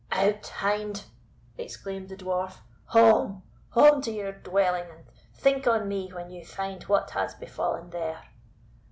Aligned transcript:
"Out, 0.11 0.47
hind!" 0.47 1.03
exclaimed 1.59 2.09
the 2.09 2.15
Dwarf; 2.15 2.57
"home! 2.85 3.43
home 3.69 4.01
to 4.01 4.11
your 4.11 4.31
dwelling, 4.31 4.89
and 4.89 5.05
think 5.35 5.67
on 5.67 5.87
me 5.87 6.09
when 6.11 6.31
you 6.31 6.43
find 6.43 6.81
what 6.85 7.11
has 7.11 7.35
befallen 7.35 7.91
there." 7.91 8.23